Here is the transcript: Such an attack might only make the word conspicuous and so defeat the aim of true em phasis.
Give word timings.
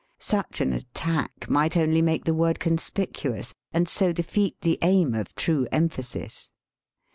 Such 0.17 0.61
an 0.61 0.73
attack 0.73 1.47
might 1.47 1.77
only 1.77 2.01
make 2.01 2.25
the 2.25 2.33
word 2.33 2.59
conspicuous 2.59 3.53
and 3.71 3.87
so 3.87 4.11
defeat 4.11 4.55
the 4.61 4.79
aim 4.81 5.13
of 5.13 5.35
true 5.35 5.67
em 5.71 5.89
phasis. 5.89 6.49